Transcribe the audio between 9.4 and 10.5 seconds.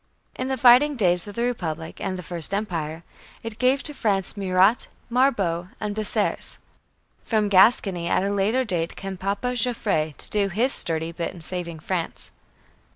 Joffre to do